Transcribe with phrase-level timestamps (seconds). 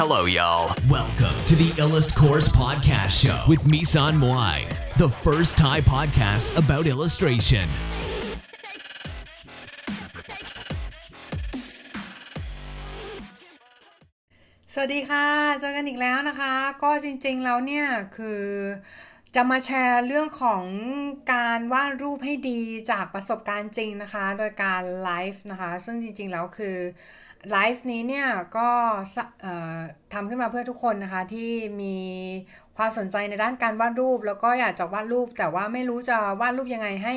[0.00, 0.76] Hello, y'all.
[0.90, 6.84] Welcome to the Illust Course Podcast Show with Misan Moai, the first Thai podcast about
[6.86, 7.66] illustration.
[14.72, 15.26] สวัสดีค่ะ
[15.60, 18.42] เจอกันอีกแล้วนะคะ ก็จริงๆ แล้วเนี่ย คือ
[19.34, 20.64] จะมาแชร์เรื่องของ
[21.32, 22.60] การวาดรูปให้ดี
[22.90, 26.76] จากประสบการณ์จริงนะคะ โดยการไลฟ์นะคะ ซึ่งจริงๆ แล้วคือ
[27.52, 28.68] ไลฟ์นี้เนี่ยก็
[30.12, 31.50] ทำขึ้นมาเพื่อทุกคนนะคะที่
[31.82, 31.96] มี
[32.76, 37.14] ความสนใจในด้านการวาดรูป แล้วก็อยากจะวาดรูป แต่ว่าไม่รู้จะวาดรูปยังไงให้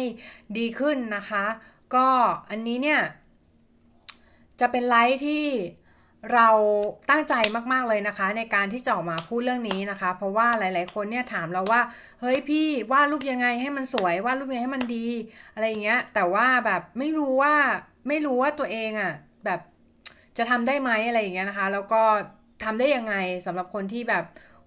[0.58, 1.46] ดีขึ้นนะคะ
[1.96, 2.08] ก็
[2.50, 3.02] อันนี้เนี่ย
[4.60, 5.46] จะเป็นไลฟ์ที่
[6.34, 6.50] เรา
[7.10, 7.34] ตั้งใจ
[7.72, 11.82] มาก ๆ เลยนะคะ ในการที่จะออกมาพูดเรื่องนี้นะคะ เพราะว่าหลาย ๆ คนเนี่ยถามเราว่า
[12.22, 15.08] เฮ้ยพี่วาดรูปยังไงให้มันสวยวาดรูปยังไงให้มันดี
[15.54, 17.56] อะไรอย่างเงี้ยแต่ว่าแบบไม่รู้ว่า
[18.08, 19.14] ไม่รู้ว่าตัวเองอะ่ะ
[19.46, 19.60] แบบ
[20.40, 22.02] จะทำได้ไหมอะไรอย่างเงี้ยนะคะ แล้วก็
[22.64, 24.24] ทำได้ยังไงสำหรับคนที่แบบ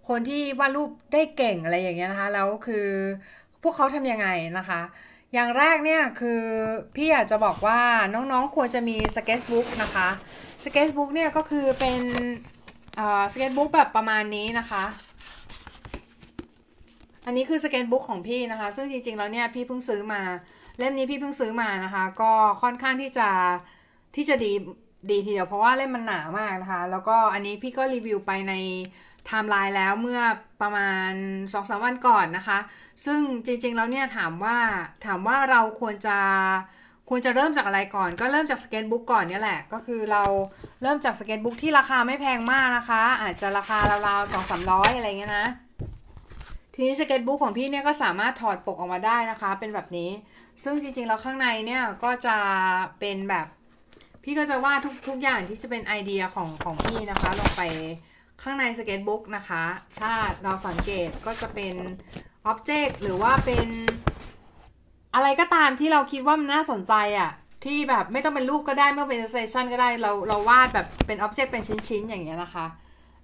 [0.09, 2.87] คนที่วาดรูปได้เก่งอะไรอย่างเงี้ยนะคะ แล้วคือ
[3.63, 4.29] พวกเขาทำยังไง
[4.59, 4.81] นะคะ
[5.35, 6.43] อย่างแรกเนี่ยคือ
[6.97, 7.81] พี่อยากจะบอกว่า
[8.15, 10.09] น้องๆควรจะมี sketchbook นะคะ
[10.65, 12.03] sketchbook เนี่ยก็คือเป็น
[13.33, 14.85] sketchbook แบบประมาณนี้นะคะ
[17.27, 20.21] อันนี้คือ sketchbook ของพี่นะคะ ซึ่งจริงๆ แล้วเนี่ยพี่เพิ่งซื้อมา
[20.79, 23.29] เล่มนี้พี่เพิ่งซื้อมานะคะ ก็ค่อนข้างที่จะ
[24.17, 24.53] ที่จะดี
[25.11, 28.55] ดีทีเดียวเพราะว่าเล่มมันหนามากนะคะ แล้วก็อันนี้พี่ก็รีวิวไปใน
[29.27, 30.21] ไทม์ไลน์แล้วเมื่อ
[30.63, 32.59] ประมาณ2สามวันก่อนนะคะ
[33.05, 34.57] ซึ่งจริงๆแล้วเนี่ยถามว่า
[35.07, 36.19] ถามว่าเราควรจะ
[37.09, 40.23] ควรจะเริ่มจากอะไรก่อน ก็เริ่มจาก sketchbook ก่อนเนี่ยแหละ ก็คือเรา
[40.83, 45.49] เริ่มจาก sketchbook ที่ราคาไม่แพงมากนะคะ อาจจะราคาราวๆสองสามร้อยอะไรเงี้ยนะ
[46.75, 50.11] ทีนี้ sketchbook ของพี่เนี่ยก็สามารถถอดปกออกมาได้นะคะ เป็นแบบนี้
[50.65, 52.37] ซึ่งจริงๆแล้วข้างในเนี่ยก็จะ
[53.01, 53.47] เป็นแบบ
[54.23, 57.63] พี่ก็จะวาดทุกทุกอย่างที่จะเป็นไอเดียของของพี่นะคะ ลงไป
[58.43, 59.65] ข้างใน sketchbook นะคะ
[60.01, 60.13] ถ้า
[60.45, 61.75] เราสังเกตก็จะเป็น
[62.47, 63.69] object หรือว่าเป็น
[65.15, 67.31] อะไรก็ตามที่เราคิดว่ามันน่าสนใจอะ่ะ
[67.65, 72.67] ที่แบบไม่ต้องเป็นรูปก็ได้ไม่ต้องเป็น session ก็ได้เราเราวาดแบบเป็น object เป็นชิ้นๆ อย่างเงี้ยนะคะ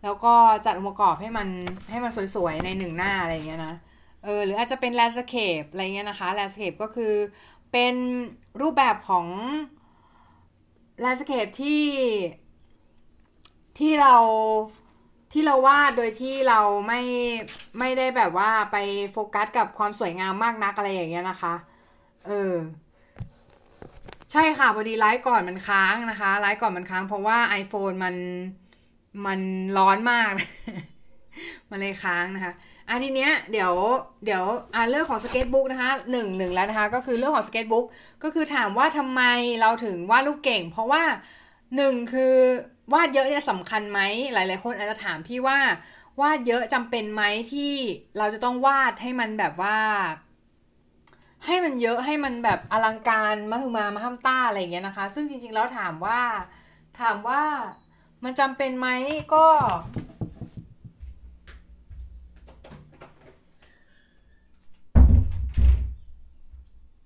[0.05, 0.35] แล้วก็
[0.67, 1.49] จัดองค์ประกอบให้มัน
[1.91, 3.75] ให้มันสวยๆ ในหนึ่งหน้าอะไรเงี้ยนะ
[4.25, 7.13] เออหรืออาจจะเป็น landscape อะไรเงี้ยนะคะ landscape ก็คือ
[7.73, 7.95] เป็น
[8.61, 9.27] รูปแบบของ
[11.01, 11.85] landscape ที่
[13.79, 14.15] ที่เรา
[15.33, 17.01] ที่เราวาดโดยที่เราไม่
[17.79, 18.77] ไม่ได้แบบว่าไป
[19.13, 21.55] โฟกัสกับความสวยงามมากนักอะไรอย่างเงี้ยนะคะ
[22.27, 22.55] เออ
[24.33, 28.15] ใช่ค่ะ พอดีไลฟ์ก่อนมันค้างนะคะไลฟ์ก่อนมันค้างเพราะว่า iPhone มัน
[29.27, 29.41] มัน
[29.79, 30.33] ร้อนมาก
[31.71, 32.53] มันเลยค้างนะคะ
[32.89, 33.73] อันทีเนี้ยเดี๋ยว
[34.25, 34.45] เดี๋ยว
[34.75, 37.87] อ่าเรื่องของ sketchbook นะคะหนึ่งหนึ่งแล้วนะคะ ก็คือเรื่องของ sketchbook
[38.23, 39.23] ก็คือถามว่าทำไม
[39.61, 41.03] เราถึงวาดรูปเก่ง เพราะว่า
[41.77, 42.35] หนึ่งคือ
[42.93, 44.01] วาดเยอะเนี่ยสำคัญไหม
[44.33, 45.59] หลาย ๆ คนอาจจะถามพี่ว่า
[46.21, 47.23] วาดเยอะจำเป็นไหม
[47.53, 47.73] ที่
[48.19, 49.79] เราจะต้องวาดให้มันแบบว่า
[51.47, 56.21] ให้มันเยอะให้มันแบบอลังการมาคือมามาห้ามต้าอะไรอย่างเงี้ยนะคะ ซึ่งจริง ๆ แล้วถามว่า
[57.01, 57.43] ถามว่า
[58.25, 58.89] มันจำเป็นไหม
[59.35, 59.47] ก็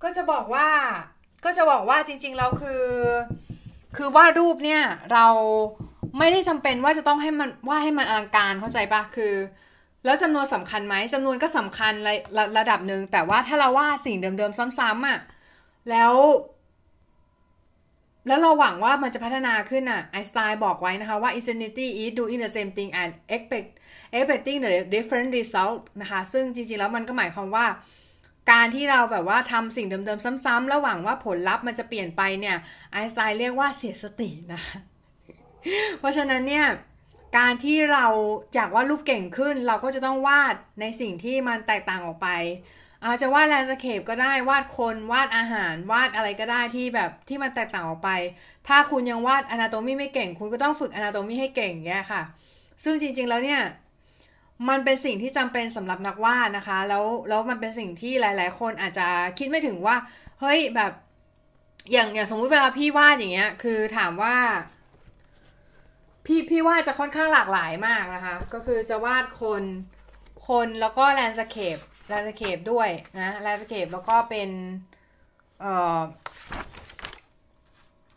[0.03, 0.69] ก็จะบอกว่า
[1.45, 2.85] ก็จะบอกว่าจริงๆแล้วคือ
[3.97, 4.83] คือวาดรูปเนี่ย
[5.13, 5.27] เรา
[6.19, 9.35] ไม่ได้จำเป็นว่าจะต้องให้มันวาดให้มันอลังการเข้าใจปะคือ
[10.05, 15.19] แล้วจำนวนสำคัญไหมจำนวนก็สำคัญระระระดับหนึ่งแต่ว่าถ้าเราวาดสิ่งเดิมๆซ้ำๆอะ
[15.91, 16.15] แล้ว
[18.27, 23.69] แล้วเราหวังว่ามันจะพัฒนาขึ้นอะไอสไตน์บอกไว้นะคะว่า insanity is doing the same thing and expect
[24.17, 27.67] expecting the different result นะคะ ซึ่งจริงๆแล้วมันก็หมายความว่า
[28.51, 32.57] การที่เราแบบว่าทำสิ่งเดิมๆซ้ำๆแล้วหวังว่าผลลัพธ์มันจะเปลี่ยนไปเนี่ย
[32.93, 34.79] ไอสไตน์เรียกว่าเสียสตินะคะ
[35.99, 36.67] เพราะฉะนั้นเนี่ย
[37.39, 38.07] การที่เรา
[38.55, 42.29] อยากวาดรูปเก่งขึ้น เราก็จะต้องวาดในสิ่งที่มันแตกต่างออกไป
[43.05, 48.11] อาจจะวาดแลนด์สเคปก็ได้วาดคนวาดอาหาร วาดอะไรก็ได้ที่แบบที่มันแตกต่างออกไป
[48.69, 52.23] ถ้าคุณยังวาดอนาโตมีไม่เก่ง คุณก็ต้องฝึกอนาโตมีให้เก่งแย่ค่ะ
[52.85, 53.61] ซึ่งจริงๆแล้วเนี่ย
[54.69, 59.97] มันเป็นสิ่งที่จำเป็นสำหรับนักวาดนะคะ แล้วแล้วมันเป็นสิ่งที่หลาย ๆ คนอาจจะคิดไม่ถึงว่า
[60.41, 60.93] เฮ้ยแบบ
[61.93, 64.37] อย่างอย่างสมมุติเวลาพี่วาดอย่างเงี้ย คือถามว่า
[66.27, 69.63] พี่พี่วาดจะค่อนข้างหลากหลายมากนะคะ ก็คือจะวาดคน
[70.49, 71.79] คนแล้วก็ landscape
[72.09, 72.89] landscape ด้วย
[73.21, 74.51] นะ landscape แล้วก็เป็น
[75.61, 76.01] เอ่อ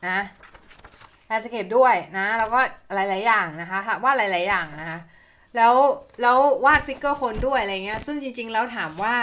[0.07, 0.19] นะ
[1.27, 2.59] landscape ด้วยนะ แล้วก็
[2.94, 5.00] หลาย ๆ อย่างนะคะวาดหลาย ๆ อย่างนะคะ
[5.56, 5.75] แล้ว
[6.22, 9.16] แล้ววาด figure คนด้วยอะไรเงี้ย ซึ่งจริง ๆ แล้วถามว่า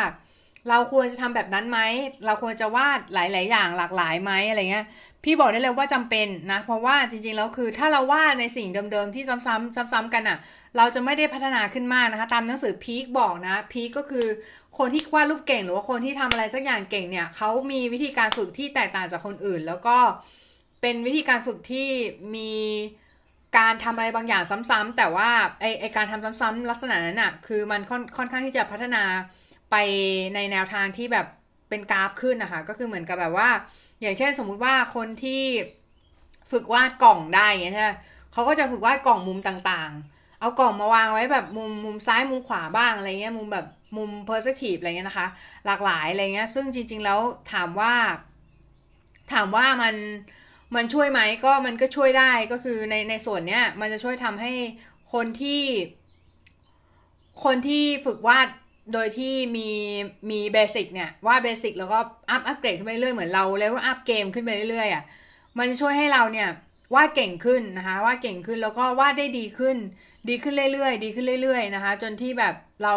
[0.68, 1.78] เราควรจะทำแบบนั้นไหม
[2.26, 4.86] เราควรจะวาดหลาย ๆ อย่างหลากหลายไหมอะไรเงี้ย
[5.24, 10.38] พี่บอกได้เลยว่าจำเป็นนะ เพราะว่าจริง ๆ แล้วคือถ้าเราวาดในสิ่งเดิม ๆ ที่ซ้ำๆซ้ำๆกันอะ่ะ
[10.76, 14.26] เราจะไม่ได้พัฒนาขึ้นมากนะคะ ตามหนังสือพีคบอกนะ พีคก็คือ
[14.78, 19.96] คนที่วาดรูปเก่งหรือว่าคนที่ทำอะไรสักอย่างเก่งเนี่ย เขามีวิธีการฝึกที่แตกต่างจากคนอื่น แล้วก็
[20.80, 21.88] เป็นวิธีการฝึกที่
[22.34, 22.52] มี
[23.58, 29.02] การทำอะไรบางอย่างซ้ำๆแต่ว่าไอไอการทำซ้ำๆลักษณะนั้นอะคือมันค่อนค่อนข้างที่จะพัฒนา
[29.70, 29.76] ไป
[30.34, 31.26] ในแนวทางที่แบบ
[31.68, 33.48] เป็นกราฟขึ้นนะคะก็คือเหมือนกับแบบว่า
[34.00, 35.42] อย่างเช่นสมมุติว่าคนที่
[36.50, 37.90] ฝึกวาดกล่องได้เงี้ยใช่ไหม
[38.32, 43.66] เขาก็จะฝึกวาดกล่องมุมต่างๆ เอากล่องมาวางไว้แบบมุมมุมซ้ายมุมขวาบ้างอะไรเงี้ยมุมแบบ
[43.96, 45.28] มุมเพอร์สทีฟอะไรเงี้ยนะคะ
[45.66, 47.18] หลากหลายอะไรเงี้ยซึ่งจริง ๆ แล้ว
[47.52, 47.92] ถามว่า
[49.32, 49.94] ถามว่ามัน
[50.74, 54.52] มันช่วยไหมก็มันก็ช่วยได้ก็คือในในส่วนเนี้ยมันจะช่วยทำให้
[55.12, 55.62] คนที่
[57.44, 58.48] คนที่ฝึกวาด
[58.92, 59.70] โดยที่มี
[60.30, 61.98] มี basic เนี่ยวาด basic แล้วก็
[62.30, 65.04] up upgrade ขึ้นไปเรื่อยเหมือนเราแล้ว up เกมขึ้นไปเรื่อยๆอะ
[65.58, 66.48] มันจะช่วยให้เราเนี่ย
[66.94, 69.76] วาดเก่งขึ้นนะคะวาดเก่งขึ้นแล้วก็วาดได้ดีขึ้น
[70.28, 72.94] ดีขึ้นเรื่อยๆ ดีขึ้นเรื่อยๆนะคะ จนที่แบบเรา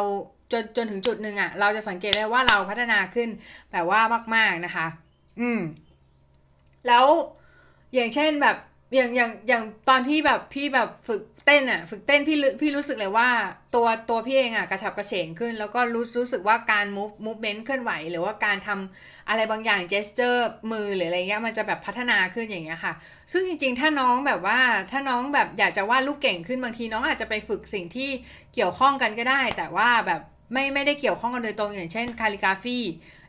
[0.52, 3.30] จนจนถึงจุดหนึ่งอะ่ะ เราจะสังเกตได้ว่าเราพัฒนาขึ้น
[3.72, 4.02] แบบว่า
[4.36, 4.88] มาก ๆนะคะ
[5.40, 5.60] อืม
[6.88, 7.06] แล้ว
[7.96, 8.58] อย่างเช่นแบบ
[8.96, 13.30] อย่างอย่างอย่างตอนที่แบบพี่แบบฝึกเต้นอะฝึกเต้นพี่พี่รู้สึกเลยว่า
[13.76, 22.94] ตัวตัวพี่เองอะกระฉับกระเฉงขึ้น แล้วก็รู้รู้สึกว่าการ move movement เคลื่อนไหว หรือว่าการทำอะไรบางอย่าง gesture มือหรืออะไรเงี้ยมันจะแบบพัฒนาขึ้นอย่างเงี้ยค่ะ
[23.32, 24.60] ซึ่งจริงๆ ถ้าน้องแบบว่า
[24.92, 28.10] ถ้าน้องแบบอยากจะวาดรูปเก่งขึ้นบางทีน้องอาจจะไปฝึกสิ่งที่
[28.54, 30.22] เกี่ยวข้องกันก็ได้ แต่ว่าแบบ
[30.54, 32.78] ไม่ไม่ได้เกี่ยวข้องกันโดยตรงอย่างเช่นคาลิกราฟี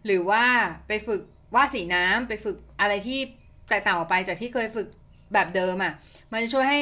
[0.07, 0.45] หรือว่า
[0.89, 1.21] ไปฝึก
[1.55, 3.21] วาดสีน้ำไปฝึกอะไรที่
[3.69, 4.89] แตกต่างออกไปจากที่เคยฝึก
[5.33, 5.93] แบบเดิมอะ่ะ
[6.33, 6.81] มันจะช่วยให้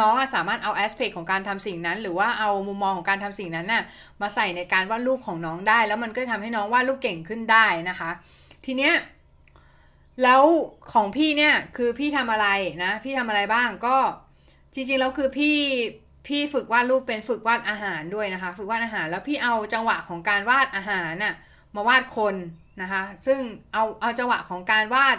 [0.00, 3.82] น้องสามารถเอาแอสเพคของการทำสิ่งนั้น หรือว่าเอามุมมองของการทำสิ่งนั้นน่ะ
[4.20, 8.10] มาใส่ในการวาดรูปของน้องได้ แล้วมันก็ทำให้น้องวาดรูปเก่งขึ้นได้นะคะ
[8.64, 8.94] ทีเนี้ย
[10.22, 10.42] แล้ว
[10.92, 12.48] ของพี่เนี่ยคือพี่ทำอะไร
[12.84, 13.96] นะ พี่ทำอะไรบ้างก็
[14.74, 15.56] จริงๆแล้วคือพี่
[16.26, 21.34] พี่ฝึกวาดรูปเป็นฝึกวาดอาหารด้วยนะคะ ฝึกวาดอาหารแล้วพี่เอาจังหวะของการวาดอาหารน่ะ
[21.74, 22.34] มาวาดคน
[22.82, 23.38] นะคะ ซึ่ง
[23.72, 25.16] เอาเอาจังหวะของการวาด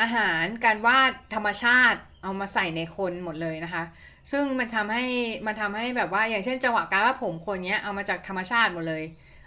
[0.00, 3.84] อาหารการวาดธรรมชาติเอามาใส่ในคนหมดเลยนะคะ
[4.30, 5.04] ซึ่งมันทำให้
[5.46, 9.02] มันทำให้แบบว่าอย่างเช่นจังหวะการวาดผมคนเนี้ยเอามาจากธรรมชาติหมดเลย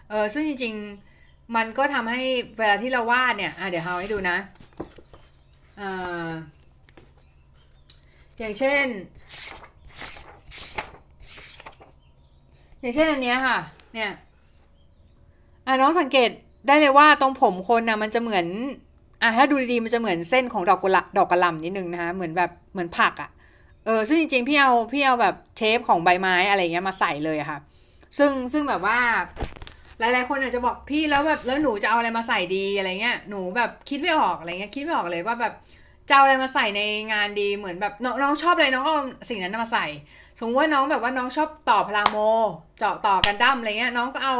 [0.09, 2.21] เออซึ่งจริงๆมันก็ทำให้
[2.57, 4.37] เวลาที่เราวาดเนี่ยอะเดี๋ยวเอาให้ดูนะ
[5.81, 6.29] อ่า
[8.39, 8.85] อย่างเช่น
[12.81, 13.59] อย่างเช่นอันเนี้ยค่ะ
[13.93, 14.11] เนี่ย
[15.65, 16.29] อะน้องสังเกต
[16.67, 18.45] ได้เลยว่าตรงผมคนนะมันจะเหมือน
[19.23, 23.29] อะถ้าดูดีๆมันจะเหมือนเส้นของดอกกุหลาบดอกกระหล่ำนิดนึงนะคะเหมือนแบบเหมือนผักอะ่ะ
[23.85, 27.59] เออซึ่งจริงๆพี่เอาพี่เอาแบบเชฟของใบไม้อะไรเงี้ยมาใส่เลยค่ะ
[28.17, 28.97] ซึ่งซึ่งแบบว่า
[29.99, 35.53] หลายๆคนอาจจะบอกพี่แล้วแบบแล้วหนูจะเอาอะไรมาใส่ดีอะไรเงี้ยหนูแบบคิดไม่ออกอะไรเงี้ยคิดไม่ออกเลยว่าแบบ
[36.09, 36.81] จะเอาอะไรมาใส่ใน
[37.13, 38.93] งานดีเหมือนแบบน้องน้องชอบอะไรน้องก็
[39.29, 39.85] สิ่งนั้นมาใส่
[40.37, 42.17] สมมติว่าน้องแบบว่าน้องชอบต่อพลังโม
[42.79, 44.35] เจาะต่อกันดั้มอะไรเงี้ยน้องก็เอา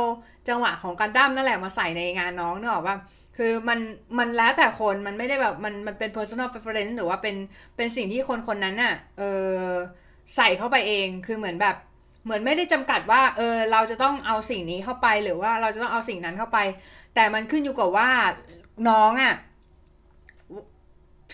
[0.50, 2.96] จังหวะของกันดั้มนั่นแหละมาใส่ในงานน้องเนอะว่า
[3.38, 3.80] คือมัน
[4.18, 7.36] มันแล้วแต่คนมันไม่ได้แบบมันมันเป็น personal preference หรือว่าเป็น
[7.76, 9.24] เป็นสิ่งที่คนคนนั้นน่ะเอ
[9.56, 9.68] อ
[10.36, 11.76] ใส่เข้าไปเองคือเหมือนแบบ
[12.26, 16.60] เหมือนไม่ได้จำกัดว่าเออเราจะต้องเอาสิ่งนี้เข้าไปหรือว่าเราจะต้องเอาสิ่งนั้นเข้าไป
[17.16, 18.10] แต่มันขึ้นอยู่กับว่า
[18.90, 19.34] น้องอะ่ะ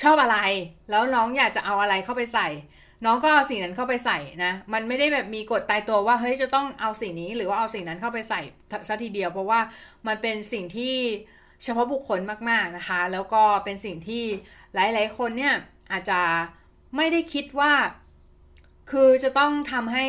[0.03, 0.37] ชอบอะไร
[0.89, 2.47] แล้วน้องอยากจะเอาอะไรเข้าไปใส่
[3.05, 8.41] น้องก็เอาสิ่งนั้นเข้าไปใส่นะมันไม่ได้แบบมีกฎตายตัวว่าเฮ้ยจะต้องเอาสิ่งนี้หรือว่าเอาสิ่งนั้นเข้าไปใส่
[8.87, 9.59] ซะทีเดียว เพราะว่า
[10.07, 10.95] มันเป็นสิ่งที่
[11.63, 14.23] เฉพาะบุคคลมากๆนะคะ แล้วก็เป็นสิ่งที่
[14.73, 15.55] หลายๆ คนเนี่ย
[15.91, 16.19] อาจจะ
[16.95, 17.71] ไม่ได้คิดว่า
[18.91, 20.05] คือจะต้องทำให้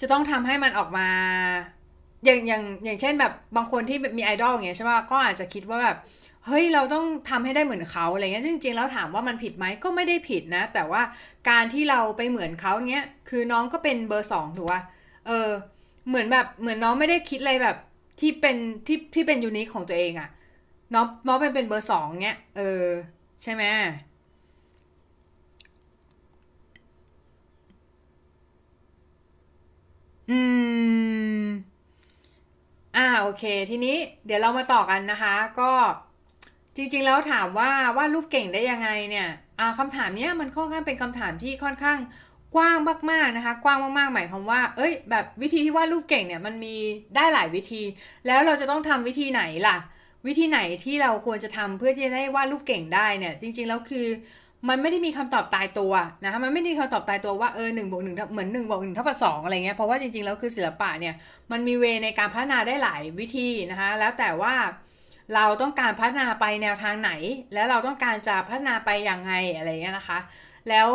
[0.00, 1.08] จะต้องทำให้มันออกมา
[2.24, 5.96] อย่างอย่างอย่างเช่นแบบบางคนที่มีไอดอลอย่างเงี้ยใช่ป่ะก็อาจจะคิดว่าแบบ
[6.46, 11.02] เฮ้ยเราต้องทำให้ได้เหมือนเขาอะไรเงี้ยจริงๆแล้วถามว่ามันผิดไหมก็ไม่ได้ผิดนะ แต่ว่า
[11.50, 14.80] การที่เราไปเหมือนเขาเนี้ยคือน้องก็เป็นเบอร์สองถูกป่ะ
[15.26, 15.48] เออ
[16.08, 17.76] เหมือนแบบเหมือนน้องไม่ได้คิดอะไรแบบ
[18.18, 18.56] ที่เป็น
[18.86, 20.28] ที่ที่เป็นยูนิคของตัวเองอะ
[20.94, 22.62] น้องน้องเป็นเป็นเบอร์สองเนี้ยเออ
[23.42, 23.64] ใช่ไหม
[30.28, 30.38] อื
[31.44, 31.48] ม
[32.96, 33.96] อ่าโอเค ทีนี้
[34.26, 35.70] เดี๋ยวเรามาต่อกันนะคะ ก็
[36.76, 41.98] จริงๆแล้วถามว่าวาดรูปเก่งได้ยังไงเนี่ยอ่าคำถามเนี้ยมันค่อนข้างเป็นคำถามที่ค่อนข้าง
[42.54, 42.78] กว้าง
[43.10, 46.74] มากๆนะคะ กว้างมากๆ หมายความว่า เอ้ย แบบวิธีที่วาดรูปเก่งเนี่ยมันมี
[47.16, 47.82] ได้หลายวิธี
[48.26, 49.76] แล้วเราจะต้องทำวิธีไหนล่ะ
[50.26, 54.06] วิธีไหนที่เราควรจะทำเพื่อที่จะได้วาดรูปเก่งได้เนี่ย จริง ๆ แล้วคือ
[54.68, 55.92] มันไม่ได้มีคำตอบตายตัว
[56.24, 61.14] นะคะมันไม่ได้มีคำตอบตายตัวว่าเออหนึ่งบวกหนึ่งเหมือนหนึ่งบวกหนึ่งเท่ากับสองอะไรเงี้ยเพราะว่าจริงๆแล้วคือศิลปะเนี่ย
[61.50, 64.54] มันมีเวในการพัฒนาได้หลายวิธีนะคะแล้วแต่ว่า
[65.34, 67.10] เราต้องการพัฒนาไปแนวทางไหน
[67.54, 70.18] แล้วเราต้องการจะพัฒนาไปอย่างไงอะไรเงี้ยนะคะ
[70.68, 70.88] แล้ว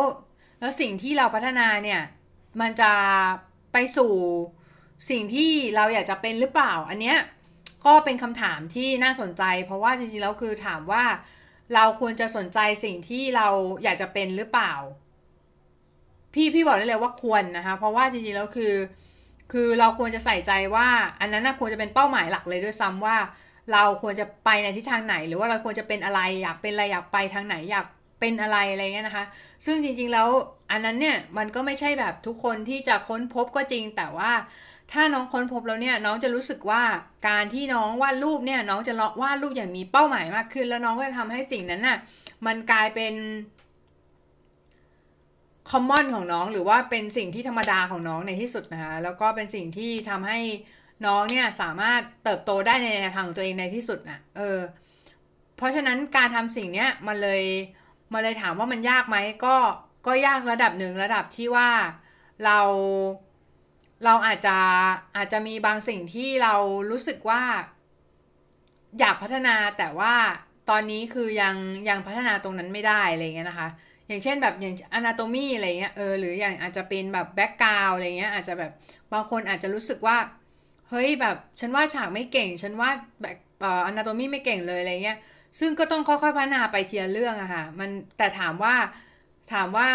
[0.64, 2.02] แล้วสิ่งที่เราพัฒนาเนี่ย
[2.62, 2.92] มันจะ
[3.74, 4.14] ไปสู่
[5.10, 7.18] สิ่งที่เราอยากจะเป็นหรือเปล่า อันเนี้ย
[7.86, 11.04] ก็เป็นคำถามที่น่าสนใจ เพราะว่าจริงๆแล้วคือถามว่า
[11.76, 13.48] เราควรจะสนใจสิ่งที่เรา
[13.84, 14.74] อยากจะเป็นหรือเปล่า
[16.34, 18.74] พี่พี่บอกได้เลยว่าควรนะคะ เพราะว่าจริงๆแล้วคือ
[19.52, 20.88] คือเราควรจะใส่ใจว่า
[21.20, 23.18] อันนั้นนะควรจะเป็นเป้าหมายหลักเลยด้วยซ้ำว่า
[23.72, 27.86] เราควรจะไปในทิศทางไหน หรือว่าเราควรจะเป็นอะไรอยากเป็นอะไรอยากไปทางไหนอยาก
[28.24, 29.26] เป็นอะไรอะไรเงี้ยนะคะ
[29.66, 30.28] ซึ่งจริงๆแล้ว
[30.72, 34.32] อันนั้นเนี่ยมันก็ไม่ใช่แบบทุกคนที่จะค้นพบก็จริง แต่ว่า
[34.92, 36.84] ถ้าน้องค้นพบแล้วเนี่ยน้องจะรู้สึกว่า
[37.28, 41.98] การที่น้องวาดรูปเนี่ยน้องจะวาดรูปอย่างมีเป้าหมายมากขึ้น แล้วน้องก็จะทำให้สิ่งนั้นน่ะ
[42.46, 43.14] มันกลายเป็น
[45.70, 50.40] คอมมอนของน้องหรือว่าเป็นสิ่งที่ธรรมดาของน้องในที่สุดนะคะแล้วก็เป็นสิ่งที่ทำให้
[51.06, 54.60] น้องเนี่ยสามารถเติบโตได้ในแนวทางของตัวเองในที่สุดนะเออ
[55.58, 57.44] เพราะฉะนั้นการทำสิ่งเนี้ยมันเลย
[58.12, 59.56] มันเลยถามว่ามันยากไหมก็
[60.08, 61.70] ก็ยากระดับหนึ่งระดับที่ว่า
[62.46, 62.60] เรา
[64.06, 64.58] เราอาจจะ
[65.18, 66.54] อาจจะมีบางสิ่งที่เรา
[66.92, 67.42] รู้สึกว่า
[69.00, 70.14] อยากพัฒนาแต่ว่า
[70.70, 71.56] ตอนนี้คือยัง
[71.90, 73.70] ยังพัฒนาตรงนั้นไม่ได้อะไรเงี้ยนะคะ
[74.08, 78.72] อย่างเช่นแบบอย่างอนาโตมีอะไรเงี้ยเออหรืออย่างอาจจะเป็นแบบแบ็กกราวอะไรเงี้ยอาจจะแบบ
[79.14, 80.18] บางคนอาจจะรู้สึกว่า
[80.90, 82.90] เฮ้ยแบบฉันว่าฉากไม่เก่ง ฉันว่า
[83.22, 85.18] แบบเอ่ออนาโตมีไม่เก่งเลยอะไรเงี้ย
[85.60, 88.76] ซึ่งก็ต้องค่อยๆพัฒนาไปทีละเรื่องอะค่ะ มันแต่ถามว่า
[89.54, 89.90] ถามว่า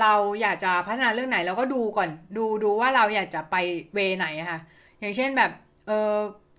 [0.00, 3.56] เราอยากจะพัฒนาเรื่องไหนเราก็ดูก่อน ดูดูว่าเราอยากจะไป
[3.94, 4.60] เวไหนอะค่ะ
[5.00, 5.50] อย่างเช่นแบบ
[5.86, 6.14] เออ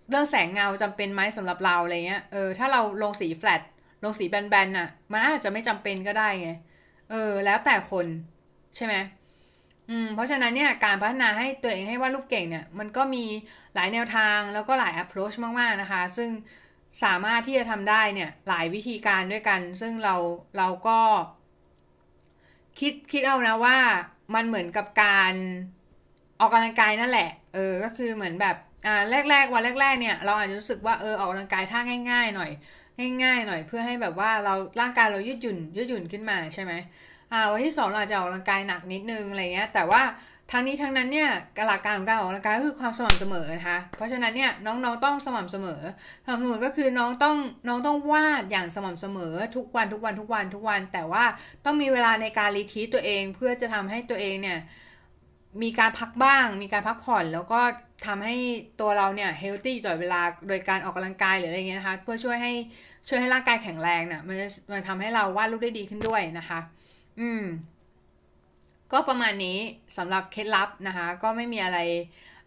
[0.09, 3.61] เรื่องแสงเงาจำเป็นไหมสำหรับเราอะไรเงี้ย เออถ้าเราลงสีแฟลต
[4.03, 6.49] ลงสีแบนๆน่ะ มันอาจจะไม่จำเป็นก็ได้ไง
[7.11, 8.07] เออ แล้วแต่คน
[8.75, 8.95] ใช่ไหม
[9.89, 13.23] อืมเพราะฉะนั้นเนี่ยการพัฒนาให้ตัวเองให้วาดรูปเก่งเนี่ย มันก็มี
[13.75, 16.29] หลายแนวทางแล้วก็หลาย approach มากๆนะคะ ซึ่ง
[17.03, 20.15] สามารถที่จะทำได้เนี่ยหลายวิธีการด้วยกัน ซึ่งเรา
[20.57, 20.99] เราก็
[22.79, 23.77] คิดคิดเอานะว่า
[24.35, 25.33] มันเหมือนกับการ
[26.39, 31.79] ออกกำลังกายนั่นแหละ เออ ก็คือเหมือนแบบอ่าแรก ๆ วันแรก ๆ เนี่ย เราอาจจะรู้สึกว่าเออออกกำลังกายท่า
[32.11, 32.51] ง่าย ๆ หน่อย
[33.23, 36.73] ง่าย ๆ หน่อย เพื่อให้แบบว่าเราร่างกายเรายืดหยุ่นยืดหยุ่นขึ้นมาใช่ไหม
[37.31, 40.01] อ่าวันที่สองเราอาจจะออกกำลังกายหนักนิดนึงอะไรเงี้ย แต่ว่า
[40.51, 41.29] ทั้งนี้ทั้งนั้นเนี่ย
[41.67, 45.81] หลักการของการออกกำลังกายก็คือความสม่ำเสมอนะคะ เพราะฉะนั้นเนี่ยน้องๆต้องสม่ำเสมอ
[46.25, 47.37] สม่ำเสมอก็คือน้องต้อง
[47.67, 51.23] น้องต้องวาดอย่างสม่ำเสมอทุกวันทุกวันทุกวันทุกวัน แต่ว่า
[51.65, 54.59] ต้องมีเวลาในการรีทีตัวเอง เพื่อจะทำให้ตัวเองเนี่ย
[55.63, 57.59] มีการพักบ้าง มีการพักผ่อน แล้วก็
[58.05, 58.35] ทำให้
[58.79, 62.53] ตัวเราเนี่ยเฮลตี้ตลอดเวลาโดยการออกกำลังกายหรืออะไรเงี้ยนะคะเพื่อช่วยให้
[63.07, 66.59] ช่วยให้ร่างกายแข็งแรงเนี่ยมันจะมันทำให้เราวาดรูปได้ดีขึ้นด้วยนะคะ
[67.19, 67.43] อืม
[68.91, 69.57] ก็ประมาณนี้
[69.97, 71.79] สำหรับเคล็ดลับนะคะ ก็ไม่มีอะไร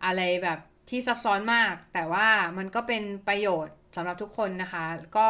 [0.04, 0.59] อะไรแบบ
[0.90, 2.26] ที่ซับซ้อนมาก แต่ว่า
[2.59, 4.85] มันก็เป็นประโยชน์สำหรับทุกคนนะคะ
[5.16, 5.26] ก็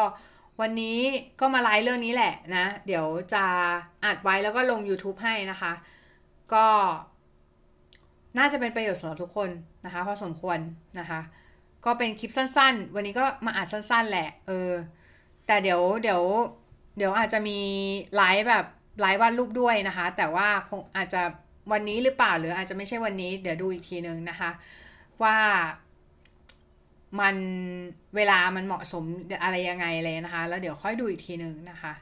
[0.60, 0.98] วันนี้
[1.40, 3.44] ก็มาไลฟ์เรื่องนี้แหละนะ เดี๋ยวจะ
[4.04, 5.72] อัดไว้แล้วก็ลง YouTube ให้นะคะ
[6.54, 6.66] ก็
[8.38, 9.50] น่าจะเป็นประโยชน์สำหรับทุกคน
[9.84, 10.58] นะคะพอสมควร
[10.98, 11.20] นะคะ
[11.84, 14.70] ก็เป็นคลิปสั้นๆ วันนี้ก็มาอัดสั้นๆ แหละ เออ
[15.46, 16.22] แต่เดี๋ยวเดี๋ยว
[16.96, 17.58] เดี๋ยวอาจจะมี
[18.16, 18.66] ไลฟ์แบบ
[19.00, 21.22] ไลฟ์วาดรูปด้วยนะคะ แต่ว่าคงอาจจะ
[21.72, 24.50] วันนี้หรือเปล่าหรืออาจจะไม่ใช่วันนี้ เดี๋ยวดูอีกทีนึงนะคะ
[25.22, 25.36] ว่า
[27.20, 27.36] มัน
[28.16, 29.04] เวลามันเหมาะสม
[29.42, 31.92] อะไรยังไงเลยนะคะ แล้วเดี๋ยวค่อยดูอีกทีนึงนะคะ